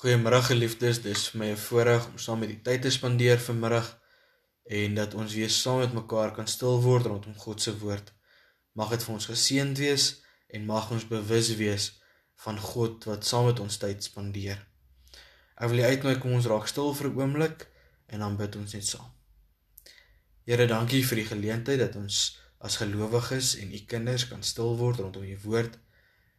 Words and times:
Goeiemôre 0.00 0.38
geliefdes, 0.40 1.02
dis 1.04 1.22
vir 1.28 1.38
my 1.40 1.46
'n 1.52 1.58
voorreg 1.60 2.04
om 2.08 2.18
saam 2.18 2.38
met 2.40 2.50
u 2.50 2.54
tyd 2.66 2.82
te 2.82 2.90
spandeer 2.90 3.38
vanmiddag 3.46 3.88
en 4.78 4.94
dat 4.94 5.14
ons 5.14 5.34
weer 5.34 5.50
saam 5.50 5.78
met 5.78 5.92
mekaar 5.92 6.32
kan 6.32 6.46
stil 6.46 6.80
word 6.80 7.06
rondom 7.06 7.34
God 7.36 7.60
se 7.62 7.78
woord. 7.78 8.12
Mag 8.72 8.88
dit 8.90 9.02
vir 9.02 9.14
ons 9.14 9.26
geseënd 9.32 9.78
wees 9.78 10.04
en 10.48 10.64
mag 10.64 10.90
ons 10.90 11.04
bewus 11.08 11.50
wees 11.56 12.00
van 12.44 12.58
God 12.58 13.04
wat 13.10 13.26
saam 13.26 13.44
met 13.50 13.60
ons 13.60 13.76
tyd 13.76 14.04
spandeer. 14.04 14.64
Ek 15.56 15.68
wil 15.68 15.82
u 15.82 15.90
uitnooi 15.92 16.16
kom 16.18 16.32
ons 16.32 16.48
raak 16.48 16.66
stil 16.72 16.94
vir 16.94 17.10
'n 17.10 17.20
oomblik 17.20 17.68
en 18.06 18.24
dan 18.24 18.40
bid 18.40 18.56
ons 18.56 18.72
net 18.72 18.86
saam. 18.86 19.12
Here, 20.46 20.66
dankie 20.66 21.04
vir 21.04 21.16
die 21.16 21.30
geleentheid 21.34 21.78
dat 21.78 21.96
ons 21.96 22.40
as 22.58 22.80
gelowiges 22.80 23.56
en 23.56 23.68
u 23.72 23.84
kinders 23.84 24.28
kan 24.28 24.42
stil 24.42 24.76
word 24.76 24.96
rondom 24.96 25.22
u 25.22 25.38
woord, 25.44 25.78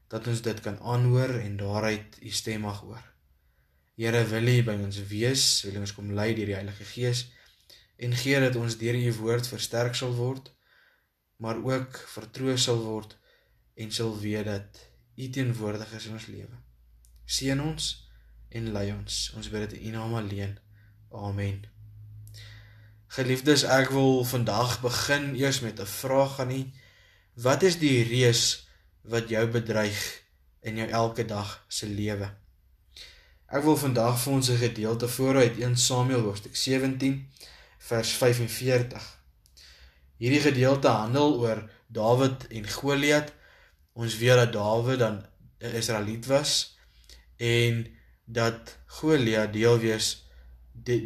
dat 0.07 0.27
ons 0.27 0.41
dit 0.41 0.59
kan 0.61 0.79
aanhoor 0.79 1.39
en 1.45 1.57
daaruit 1.57 2.17
u 2.21 2.29
stem 2.29 2.61
mag 2.61 2.79
hoor. 2.79 3.10
Here 4.01 4.23
wil 4.25 4.47
U 4.49 4.53
by 4.65 4.73
ons 4.81 4.97
wees, 5.11 5.41
wil 5.67 5.75
ons 5.83 5.91
kom 5.93 6.07
lei 6.17 6.31
deur 6.33 6.49
die 6.49 6.55
Heilige 6.57 6.87
Gees 6.89 7.19
en 8.01 8.15
gee 8.17 8.39
dat 8.41 8.55
ons 8.57 8.79
deur 8.79 8.97
U 8.97 9.11
woord 9.19 9.45
versterk 9.45 9.93
sal 9.93 10.15
word, 10.17 10.47
maar 11.37 11.59
ook 11.61 11.99
vertroos 12.15 12.65
sal 12.65 12.81
word 12.81 13.13
en 13.77 13.93
sal 13.93 14.15
weet 14.23 14.49
dat 14.49 14.81
U 15.21 15.29
teenwoordig 15.37 15.93
is 15.99 16.09
in 16.09 16.17
ons 16.17 16.27
lewe. 16.33 16.57
Seën 17.29 17.61
ons 17.61 17.91
en 18.49 18.73
lei 18.73 18.87
ons. 18.95 19.21
Ons 19.37 19.53
bid 19.53 19.67
dit 19.67 19.77
in 19.77 19.91
U 19.91 19.95
naam 19.99 20.17
alleen. 20.17 20.57
Amen. 21.13 21.61
Geliefdes, 23.13 23.69
ek 23.69 23.93
wil 23.93 24.23
vandag 24.25 24.79
begin 24.81 25.35
eers 25.37 25.61
met 25.61 25.77
'n 25.77 25.85
vraag 25.85 26.39
aan 26.41 26.57
U. 26.57 26.61
Wat 27.37 27.61
is 27.61 27.77
die 27.77 28.01
reus 28.09 28.65
wat 29.05 29.29
jou 29.29 29.45
bedreig 29.45 30.01
in 30.65 30.81
jou 30.81 30.89
elke 30.89 31.25
dag 31.25 31.59
se 31.69 31.85
lewe? 31.85 32.40
Ek 33.51 33.65
wil 33.67 33.75
vandag 33.75 34.15
vir 34.15 34.33
ons 34.33 34.49
'n 34.49 34.57
gedeelte 34.57 35.07
vooruit 35.11 35.57
1 35.59 35.75
Samuel 35.77 36.21
hoofstuk 36.23 36.55
17 36.55 37.27
vers 37.77 38.09
45. 38.09 39.07
Hierdie 40.17 40.39
gedeelte 40.39 40.87
handel 40.87 41.35
oor 41.39 41.69
Dawid 41.87 42.47
en 42.47 42.69
Goliat. 42.69 43.33
Ons 43.93 44.17
weet 44.17 44.39
dat 44.39 44.53
Dawid 44.53 44.99
dan 44.99 45.25
'n 45.59 45.75
Israeliet 45.75 46.25
was 46.25 46.77
en 47.37 47.97
dat 48.25 48.77
Goliat 48.85 49.53
deel 49.53 49.77
wees 49.79 50.25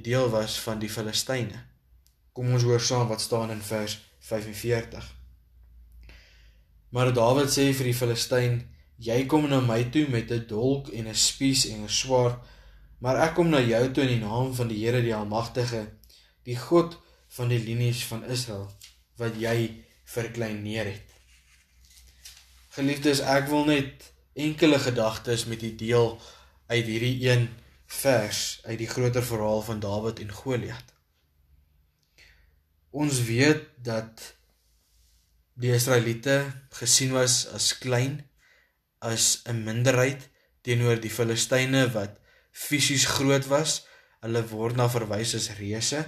deel 0.01 0.29
was 0.29 0.59
van 0.59 0.79
die 0.79 0.89
Filistyne. 0.89 1.65
Kom 2.31 2.53
ons 2.53 2.63
hoor 2.63 2.81
saam 2.81 3.07
wat 3.07 3.21
staan 3.21 3.51
in 3.51 3.61
vers 3.61 4.01
45. 4.19 5.15
Maar 6.89 7.13
Dawid 7.13 7.49
sê 7.49 7.73
vir 7.73 7.85
die 7.85 7.99
Filistyn 8.01 8.74
Jy 8.97 9.25
kom 9.27 9.49
na 9.49 9.59
my 9.59 9.83
toe 9.91 10.07
met 10.07 10.31
'n 10.31 10.47
dolk 10.47 10.89
en 10.89 11.07
'n 11.07 11.15
spies 11.15 11.65
en 11.67 11.83
'n 11.83 11.89
swaard, 11.89 12.39
maar 12.99 13.17
ek 13.27 13.35
kom 13.35 13.49
na 13.49 13.59
jou 13.59 13.91
toe 13.91 14.03
in 14.03 14.19
die 14.19 14.25
naam 14.27 14.53
van 14.53 14.67
die 14.67 14.85
Here 14.85 15.01
die 15.01 15.15
Almagtige, 15.15 15.91
die 16.43 16.57
God 16.57 16.97
van 17.27 17.47
die 17.47 17.59
linies 17.59 18.05
van 18.05 18.23
Israel 18.23 18.71
wat 19.17 19.35
jy 19.39 19.83
verkleineer 20.03 20.85
het. 20.85 21.15
Geliefdes, 22.75 23.19
ek 23.19 23.47
wil 23.47 23.65
net 23.65 24.13
enkele 24.33 24.79
gedagtes 24.79 25.45
met 25.45 25.63
u 25.63 25.75
deel 25.75 26.19
uit 26.67 26.85
hierdie 26.85 27.29
een 27.29 27.49
vers 27.85 28.59
uit 28.63 28.77
die 28.77 28.89
groter 28.89 29.23
verhaal 29.23 29.61
van 29.61 29.79
Dawid 29.79 30.19
en 30.19 30.31
Goliat. 30.31 30.93
Ons 32.91 33.21
weet 33.27 33.63
dat 33.83 34.35
die 35.53 35.71
Israeliete 35.71 36.51
gesien 36.69 37.11
was 37.15 37.45
as 37.47 37.77
klein 37.77 38.23
as 38.99 39.41
'n 39.45 39.63
minderheid 39.63 40.29
teenoor 40.61 40.99
die 40.99 41.13
Filistyne 41.13 41.91
wat 41.91 42.19
fisies 42.51 43.05
groot 43.05 43.47
was. 43.47 43.85
Hulle 44.21 44.41
word 44.49 44.75
na 44.75 44.89
verwys 44.89 45.35
as 45.35 45.51
reuse. 45.59 46.05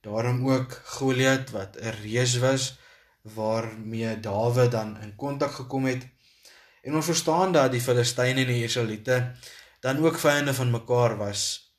Daarom 0.00 0.48
ook 0.48 0.72
Goliat 0.96 1.50
wat 1.50 1.76
'n 1.76 1.94
reus 2.02 2.38
was 2.38 2.78
waarmee 3.22 4.20
Dawid 4.20 4.70
dan 4.70 5.00
in 5.02 5.16
kontak 5.16 5.52
gekom 5.52 5.84
het. 5.84 6.06
En 6.82 6.94
ons 6.94 7.04
verstaan 7.04 7.52
dat 7.52 7.72
die 7.72 7.80
Filistyne 7.80 8.40
en 8.40 8.46
die 8.46 8.64
Israeliete 8.64 9.32
dan 9.80 10.04
ook 10.04 10.18
vyande 10.18 10.54
van 10.54 10.70
mekaar 10.70 11.16
was. 11.16 11.72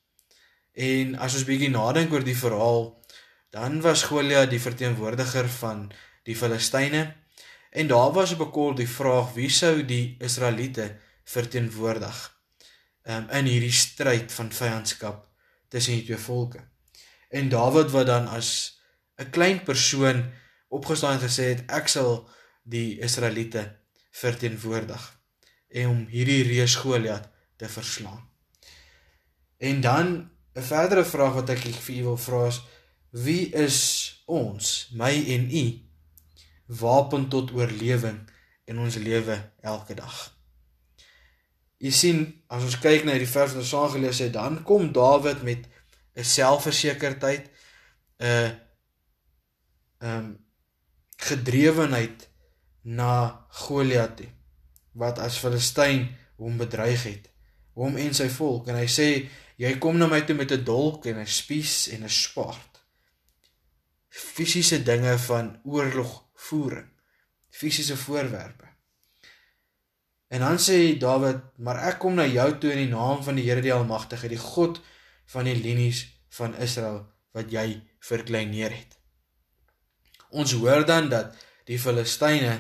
En 0.74 1.16
as 1.16 1.34
ons 1.34 1.46
bietjie 1.46 1.70
nadink 1.70 2.14
oor 2.14 2.24
die 2.24 2.38
verhaal, 2.38 3.06
dan 3.50 3.82
was 3.82 4.04
Goliat 4.04 4.50
die 4.50 4.62
verteenwoordiger 4.62 5.50
van 5.50 5.92
die 6.24 6.36
Filistyne 6.36 7.14
En 7.76 7.88
daar 7.88 8.12
was 8.12 8.32
op 8.32 8.40
'n 8.40 8.52
kol 8.52 8.76
die 8.76 8.90
vraag 8.90 9.34
wie 9.34 9.50
sou 9.50 9.86
die 9.86 10.16
Israeliete 10.20 10.96
verteenwoordig 11.24 12.40
um, 13.04 13.30
in 13.30 13.46
hierdie 13.46 13.72
stryd 13.72 14.32
van 14.32 14.52
vyandskap 14.52 15.28
tussen 15.68 15.94
die 15.94 16.04
twee 16.04 16.18
volke. 16.18 16.62
En 17.30 17.50
Dawid 17.50 17.92
wat 17.92 18.06
dan 18.06 18.28
as 18.28 18.80
'n 19.18 19.30
klein 19.30 19.64
persoon 19.64 20.32
opgestaan 20.68 21.20
en 21.20 21.28
gesê 21.28 21.44
het 21.44 21.64
ek 21.68 21.88
sal 21.88 22.30
die 22.64 23.00
Israeliete 23.00 23.76
verteenwoordig 24.12 25.20
en 25.68 25.88
om 25.88 26.06
hierdie 26.08 26.44
reus 26.44 26.76
Goliat 26.76 27.30
te 27.56 27.70
verslaan. 27.70 28.30
En 29.58 29.82
dan 29.82 30.32
'n 30.54 30.62
verdere 30.62 31.06
vraag 31.06 31.34
wat 31.34 31.50
ek 31.50 31.60
vir 31.60 31.96
u 31.96 32.04
wil 32.04 32.18
vra 32.18 32.48
is 32.48 32.62
wie 33.10 33.50
is 33.54 33.80
ons, 34.26 34.90
my 34.92 35.26
en 35.28 35.52
u 35.52 35.85
wapen 36.66 37.30
tot 37.30 37.52
oorlewing 37.52 38.20
in 38.66 38.80
ons 38.80 38.96
lewe 38.96 39.38
elke 39.62 39.94
dag. 39.94 40.16
Jy 41.78 41.92
sien, 41.92 42.22
as 42.48 42.64
ons 42.64 42.80
kyk 42.82 43.04
na 43.06 43.14
hierdie 43.14 43.30
vers 43.30 43.54
wat 43.54 43.62
ons 43.62 43.74
aangelees 43.78 44.22
het, 44.24 44.34
dan 44.34 44.64
kom 44.64 44.92
Dawid 44.96 45.44
met 45.44 45.68
'n 46.16 46.24
selfversekerdheid, 46.24 47.50
'n 48.20 48.26
ehm 50.00 50.18
um, 50.18 50.46
gedrewenheid 51.18 52.30
na 52.82 53.46
Goliat 53.50 54.22
wat 54.92 55.20
as 55.20 55.38
Filistyn 55.38 56.10
hom 56.38 56.58
bedreig 56.58 57.04
het, 57.04 57.30
hom 57.74 57.98
en 57.98 58.14
sy 58.14 58.28
volk 58.30 58.68
en 58.68 58.76
hy 58.76 58.88
sê 58.88 59.30
jy 59.58 59.78
kom 59.80 59.98
na 59.98 60.08
my 60.08 60.22
toe 60.22 60.36
met 60.36 60.52
'n 60.52 60.64
dolk 60.64 61.06
en 61.06 61.20
'n 61.20 61.28
spies 61.28 61.88
en 61.88 62.04
'n 62.04 62.10
swaard. 62.10 62.82
Fisiese 64.10 64.84
dinge 64.84 65.18
van 65.18 65.60
oorlog 65.64 66.25
voering, 66.50 66.88
fisiese 67.50 67.98
voorwerpe. 67.98 68.68
En 70.28 70.40
dan 70.40 70.60
sê 70.60 70.98
Dawid, 71.00 71.42
maar 71.62 71.80
ek 71.90 72.00
kom 72.04 72.18
na 72.18 72.26
jou 72.28 72.48
toe 72.60 72.74
in 72.74 72.82
die 72.86 72.92
naam 72.92 73.22
van 73.24 73.38
die 73.38 73.46
Here 73.46 73.62
die 73.64 73.74
Almagtige, 73.74 74.30
die 74.32 74.42
God 74.42 74.82
van 75.32 75.48
die 75.48 75.56
linies 75.56 76.06
van 76.36 76.56
Israel 76.62 77.04
wat 77.36 77.52
jy 77.54 77.82
verkleineer 78.04 78.74
het. 78.74 78.98
Ons 80.36 80.56
hoor 80.60 80.86
dan 80.88 81.10
dat 81.14 81.38
die 81.70 81.80
Filistyne 81.80 82.58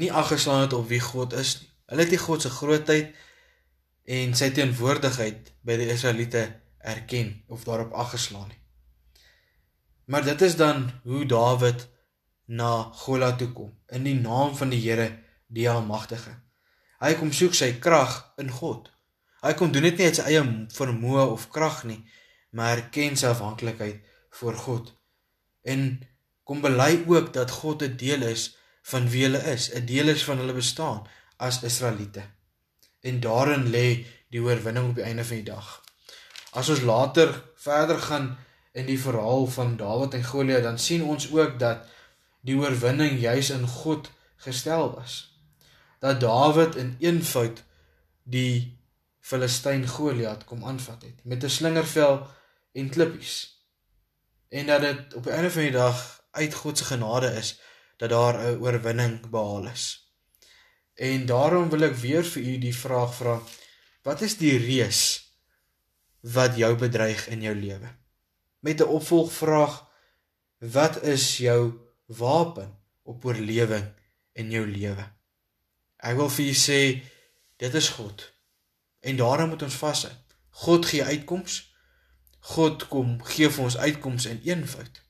nie 0.00 0.12
aggeslaan 0.12 0.64
het 0.66 0.72
op 0.72 0.88
wie 0.88 1.02
God 1.02 1.34
is 1.38 1.58
nie. 1.60 1.70
Hulle 1.92 2.06
het 2.06 2.14
nie 2.14 2.18
God 2.18 2.42
se 2.42 2.50
grootheid 2.50 3.10
en 4.08 4.32
sy 4.36 4.48
teenwoordigheid 4.56 5.50
by 5.68 5.76
die 5.76 5.90
Israeliete 5.92 6.46
erken 6.80 7.34
of 7.52 7.66
daarop 7.68 7.92
aggeslaan 7.92 8.48
nie. 8.48 8.60
Maar 10.08 10.24
dit 10.24 10.42
is 10.48 10.56
dan 10.56 10.88
hoe 11.04 11.26
Dawid 11.28 11.84
na 12.46 12.90
Goliat 13.04 13.38
toe 13.38 13.52
kom 13.52 13.70
in 13.88 14.04
die 14.04 14.16
naam 14.18 14.56
van 14.56 14.70
die 14.70 14.80
Here 14.80 15.08
die 15.48 15.68
Almagtige. 15.70 16.34
Hy 17.00 17.14
kom 17.18 17.32
soek 17.32 17.54
sy 17.56 17.74
krag 17.80 18.16
in 18.40 18.50
God. 18.50 18.90
Hy 19.44 19.52
kom 19.58 19.72
doen 19.72 19.84
dit 19.84 19.98
nie 19.98 20.08
uit 20.08 20.18
sy 20.18 20.26
eie 20.32 20.42
vermoë 20.72 21.26
of 21.34 21.50
krag 21.52 21.82
nie, 21.88 22.00
maar 22.56 22.78
erken 22.78 23.16
sy 23.16 23.28
afhanklikheid 23.32 24.04
voor 24.38 24.56
God. 24.56 24.92
En 25.64 26.00
kom 26.44 26.60
bely 26.64 27.04
ook 27.08 27.32
dat 27.32 27.50
God 27.60 27.82
'n 27.82 27.96
deel 27.96 28.22
is 28.22 28.56
van 28.82 29.08
wie 29.08 29.24
hulle 29.24 29.42
is, 29.52 29.70
'n 29.72 29.86
deel 29.86 30.08
is 30.08 30.24
van 30.24 30.38
hulle 30.38 30.52
bestaan 30.52 31.06
as 31.36 31.62
Israeliete. 31.62 32.22
En 33.00 33.20
daarin 33.20 33.68
lê 33.70 34.06
die 34.30 34.40
oorwinning 34.40 34.88
op 34.88 34.94
die 34.94 35.04
einde 35.04 35.24
van 35.24 35.36
die 35.36 35.50
dag. 35.52 35.82
As 36.52 36.68
ons 36.68 36.80
later 36.80 37.42
verder 37.56 37.98
gaan 37.98 38.38
in 38.72 38.86
die 38.86 39.00
verhaal 39.00 39.46
van 39.46 39.76
Dawid 39.76 40.14
en 40.14 40.24
Goliat, 40.24 40.62
dan 40.62 40.78
sien 40.78 41.02
ons 41.02 41.32
ook 41.32 41.58
dat 41.58 41.86
die 42.44 42.56
oorwinning 42.60 43.18
juis 43.20 43.50
in 43.50 43.66
God 43.68 44.10
gestel 44.44 44.92
was. 44.94 45.40
Dat 46.00 46.20
Dawid 46.20 46.76
in 46.76 46.96
een 47.00 47.22
fout 47.24 47.62
die 48.22 48.78
Filistyn 49.24 49.86
Goliat 49.88 50.44
kom 50.44 50.64
aanvat 50.64 51.02
het 51.02 51.24
met 51.24 51.44
'n 51.44 51.48
slingervel 51.48 52.26
en 52.72 52.90
klippies. 52.90 53.64
En 54.48 54.66
dat 54.66 54.80
dit 54.80 55.14
op 55.14 55.24
die 55.24 55.32
einde 55.32 55.50
van 55.50 55.62
die 55.62 55.70
dag 55.70 56.24
uit 56.30 56.54
God 56.54 56.78
se 56.78 56.84
genade 56.84 57.26
is 57.26 57.60
dat 57.96 58.10
daar 58.10 58.36
'n 58.38 58.60
oorwinning 58.60 59.30
behaal 59.30 59.66
is. 59.66 60.12
En 60.94 61.26
daarom 61.26 61.68
wil 61.68 61.82
ek 61.82 61.96
weer 61.96 62.24
vir 62.24 62.42
u 62.42 62.58
die 62.58 62.76
vraag 62.76 63.14
vra: 63.14 63.42
Wat 64.02 64.20
is 64.20 64.36
die 64.36 64.58
reus 64.58 65.32
wat 66.20 66.56
jou 66.56 66.76
bedreig 66.76 67.28
in 67.28 67.40
jou 67.40 67.54
lewe? 67.54 67.88
Met 68.58 68.80
'n 68.80 68.84
opvolgvraag: 68.98 69.86
Wat 70.58 71.02
is 71.02 71.36
jou 71.36 71.83
wapen 72.06 72.78
op 73.02 73.24
oorlewing 73.24 73.86
in 74.32 74.50
jou 74.50 74.66
lewe. 74.66 75.04
Ek 75.96 76.16
wil 76.16 76.30
vir 76.30 76.44
julle 76.44 76.60
sê 76.60 76.80
dit 77.60 77.74
is 77.74 77.88
God. 77.96 78.26
En 79.00 79.16
daarom 79.16 79.48
moet 79.52 79.62
ons 79.62 79.78
vashou. 79.80 80.12
God 80.64 80.86
gee 80.86 81.04
uitkoms. 81.04 81.60
God 82.54 82.88
kom 82.88 83.16
gee 83.24 83.48
vir 83.50 83.64
ons 83.64 83.76
uitkoms 83.76 84.26
in 84.26 84.40
eenvoud. 84.44 85.00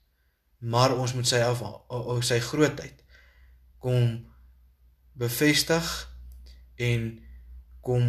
Maar 0.59 0.97
ons 0.99 1.15
moet 1.15 1.29
sy 1.29 1.43
af 1.45 1.63
sy 2.25 2.39
grootheid 2.41 3.05
kom 3.85 4.15
bevestig 5.13 5.89
en 6.81 7.03
kom 7.85 8.07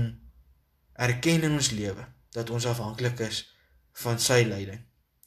erken 0.94 1.44
in 1.44 1.58
ons 1.58 1.72
lewe 1.76 2.06
dat 2.32 2.50
ons 2.50 2.68
afhanklik 2.72 3.20
is 3.28 3.42
van 4.04 4.22
sy 4.24 4.46
leiding 4.48 4.80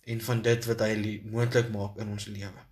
en 0.09 0.25
van 0.25 0.41
dit 0.43 0.71
wat 0.71 0.87
hy 0.87 1.19
moontlik 1.29 1.69
maak 1.75 2.01
in 2.01 2.15
ons 2.17 2.31
lewe. 2.33 2.68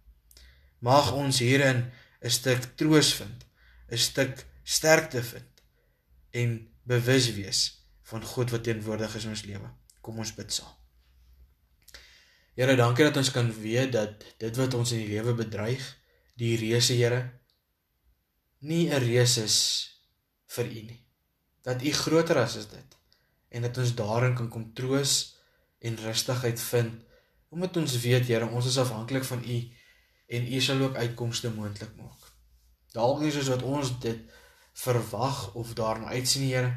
Mag 0.79 1.13
ons 1.13 1.39
hierin 1.39 1.91
'n 2.21 2.31
stuk 2.31 2.77
troos 2.77 3.15
vind, 3.15 3.47
'n 3.91 3.99
stuk 3.99 4.47
sterkte 4.63 5.23
vind 5.23 5.63
en 6.31 6.69
bewus 6.83 7.35
wees 7.35 7.61
van 8.03 8.23
God 8.23 8.51
wat 8.51 8.63
teenwoordig 8.63 9.15
is 9.15 9.25
in 9.25 9.31
ons 9.31 9.45
lewe. 9.45 9.71
Kom 10.01 10.19
ons 10.19 10.35
bid 10.35 10.53
saam. 10.53 10.75
Here, 12.57 12.77
dankie 12.77 13.05
dat 13.05 13.17
ons 13.17 13.31
kan 13.31 13.51
weet 13.61 13.93
dat 13.93 14.23
dit 14.39 14.57
wat 14.57 14.75
ons 14.75 14.93
in 14.93 15.03
die 15.03 15.13
lewe 15.17 15.35
bedreig, 15.35 15.83
die 16.41 16.55
reëse 16.57 16.95
Here, 16.97 17.21
nie 18.59 18.89
'n 18.89 19.03
reus 19.03 19.37
is 19.37 19.57
vir 20.47 20.65
U 20.65 20.83
nie. 20.91 21.03
Dat 21.63 21.83
U 21.83 21.93
groter 21.93 22.39
as 22.39 22.57
is 22.57 22.69
dit 22.69 22.97
en 23.49 23.63
dat 23.63 23.79
ons 23.79 23.95
daarin 23.95 24.35
kan 24.35 24.49
kom 24.49 24.73
troos 24.75 25.37
en 25.79 25.97
rustigheid 25.97 26.61
vind 26.61 27.03
omdat 27.51 27.77
ons 27.77 28.01
weet 28.01 28.27
Here, 28.27 28.49
ons 28.49 28.67
is 28.67 28.79
afhanklik 28.79 29.25
van 29.25 29.45
U 29.45 29.59
en 30.27 30.53
U 30.53 30.61
sal 30.61 30.81
ook 30.83 30.97
uitkomste 30.97 31.51
moontlik 31.51 31.95
maak. 31.97 32.33
Dalk 32.93 33.21
nie 33.21 33.31
soos 33.31 33.51
wat 33.53 33.63
ons 33.63 33.99
dit 34.01 34.23
verwag 34.77 35.55
of 35.55 35.75
daarna 35.75 36.15
uitsien 36.17 36.49
Here, 36.49 36.73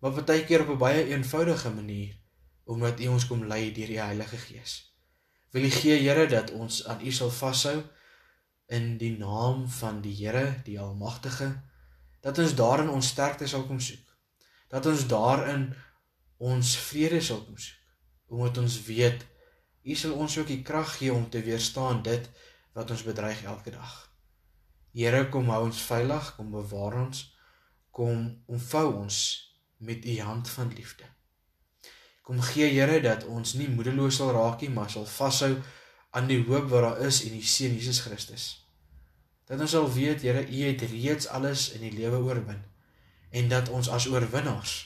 maar 0.00 0.16
baie 0.24 0.44
keer 0.44 0.64
op 0.64 0.74
'n 0.74 0.78
baie 0.78 1.04
eenvoudige 1.04 1.70
manier 1.70 2.18
omdat 2.64 3.00
U 3.00 3.06
ons 3.06 3.26
kom 3.26 3.44
lei 3.44 3.72
deur 3.72 3.86
die 3.86 4.00
Heilige 4.00 4.36
Gees. 4.36 4.94
Wil 5.50 5.64
U 5.66 5.70
gee 5.70 5.98
Here 5.98 6.26
dat 6.26 6.50
ons 6.50 6.86
aan 6.86 7.00
U 7.06 7.12
sal 7.12 7.30
vashou 7.30 7.82
in 8.66 8.96
die 8.98 9.16
naam 9.18 9.68
van 9.68 10.00
die 10.00 10.14
Here, 10.14 10.60
die 10.64 10.78
Almagtige, 10.80 11.62
dat 12.20 12.38
ons 12.38 12.54
daarin 12.54 12.88
ons 12.88 13.08
sterkte 13.08 13.48
sal 13.50 13.66
kom 13.66 13.80
soek. 13.80 14.06
Dat 14.68 14.86
ons 14.86 15.06
daarin 15.10 15.74
ons 16.38 16.76
vrede 16.76 17.20
sal 17.20 17.42
kom 17.44 17.58
soek. 17.58 17.76
Omdat 18.30 18.58
ons 18.58 18.82
weet 18.86 19.26
U 19.82 19.94
sal 19.94 20.12
ons 20.12 20.38
ook 20.38 20.46
die 20.46 20.62
krag 20.62 20.96
gee 20.98 21.12
om 21.12 21.26
te 21.30 21.42
weerstaan 21.42 22.02
dit 22.02 22.30
wat 22.72 22.90
ons 22.90 23.02
bedreig 23.02 23.42
elke 23.42 23.70
dag. 23.74 23.94
Here 24.94 25.28
kom 25.30 25.50
hou 25.50 25.64
ons 25.68 25.82
veilig, 25.86 26.34
kom 26.36 26.50
bewaar 26.50 26.98
ons, 27.04 27.24
kom 27.94 28.26
omvou 28.50 28.86
ons 29.04 29.18
met 29.78 30.04
u 30.04 30.20
hand 30.20 30.50
van 30.50 30.72
liefde. 30.74 31.06
Kom 32.26 32.40
gee 32.40 32.68
Here 32.70 33.00
dat 33.02 33.24
ons 33.26 33.54
nie 33.58 33.68
moedeloos 33.70 34.20
sal 34.20 34.32
raak 34.36 34.60
nie, 34.62 34.70
maar 34.70 34.90
sal 34.90 35.06
vashou 35.06 35.54
aan 36.14 36.28
die 36.30 36.40
hoop 36.42 36.68
wat 36.70 36.84
daar 36.84 37.00
is 37.06 37.22
in 37.26 37.36
die 37.38 37.46
Seun 37.46 37.74
Jesus 37.78 38.02
Christus. 38.04 38.44
Dat 39.50 39.62
ons 39.62 39.74
sal 39.74 39.88
weet 39.90 40.22
Here, 40.22 40.44
u 40.46 40.60
het 40.66 40.84
reeds 40.90 41.26
alles 41.30 41.70
in 41.74 41.86
die 41.86 41.94
lewe 41.96 42.20
oorwin 42.22 42.62
en 43.30 43.48
dat 43.50 43.70
ons 43.70 43.88
as 43.88 44.08
oorwinnaars 44.10 44.76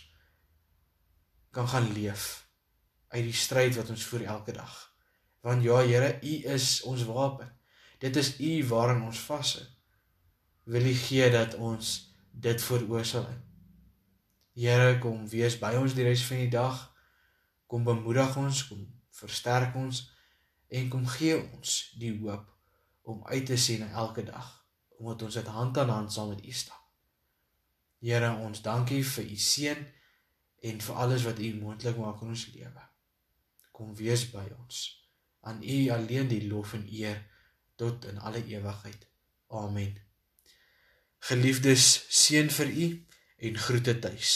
kan 1.54 1.68
gaan 1.68 1.92
leef 1.96 2.44
uit 3.14 3.24
die 3.24 3.36
stryd 3.36 3.76
wat 3.78 3.92
ons 3.92 4.04
voer 4.04 4.24
elke 4.36 4.52
dag. 4.52 4.72
Want 5.44 5.64
ja 5.64 5.80
Here, 5.84 6.18
u 6.22 6.34
is 6.54 6.82
ons 6.88 7.04
wapen. 7.08 7.52
Dit 7.98 8.16
is 8.16 8.34
U 8.40 8.52
waarin 8.68 9.02
ons 9.02 9.20
vashou. 9.20 9.64
Wil 10.64 10.86
U 10.90 10.94
gee 10.94 11.30
dat 11.30 11.54
ons 11.54 12.14
dit 12.30 12.62
veroorsaal. 12.62 13.28
Here 14.54 14.98
kom 15.02 15.28
wees 15.28 15.58
by 15.58 15.74
ons 15.78 15.94
die 15.94 16.06
res 16.06 16.24
van 16.26 16.42
die 16.44 16.52
dag. 16.52 16.78
Kom 17.66 17.84
bemoedig 17.84 18.36
ons, 18.38 18.66
kom 18.68 18.84
versterk 19.14 19.74
ons 19.78 20.04
en 20.74 20.88
kom 20.90 21.06
gee 21.06 21.36
ons 21.38 21.74
die 21.98 22.12
hoop 22.18 22.48
om 23.06 23.20
uit 23.30 23.46
te 23.46 23.56
sien 23.60 23.84
elke 23.90 24.24
dag 24.26 24.64
omdat 24.98 25.22
ons 25.26 25.34
dit 25.34 25.50
hand 25.50 25.78
aan 25.78 25.90
hand 25.90 26.12
saam 26.12 26.30
met 26.30 26.44
U 26.46 26.52
stap. 26.54 26.80
Here, 28.04 28.30
ons 28.46 28.62
dankie 28.62 29.02
vir 29.04 29.26
U 29.26 29.36
seën 29.36 29.80
en 30.70 30.80
vir 30.86 31.00
alles 31.02 31.24
wat 31.26 31.40
U 31.42 31.50
moontlik 31.58 31.98
maak 31.98 32.22
in 32.22 32.32
ons 32.34 32.46
lewe. 32.54 32.84
Kom 33.74 33.94
wees 33.98 34.26
by 34.30 34.44
ons. 34.54 34.84
Aan 35.44 35.62
U 35.62 35.78
alleen 35.92 36.30
die 36.30 36.44
lof 36.48 36.76
en 36.78 36.86
eer 36.88 37.20
tot 37.74 38.04
in 38.04 38.18
alle 38.18 38.44
ewigheid. 38.46 39.06
Amen. 39.46 39.96
Geliefdes, 41.18 42.04
seën 42.08 42.50
vir 42.50 42.68
u 42.68 42.88
en 43.48 43.58
groete 43.58 43.98
tuis. 43.98 44.32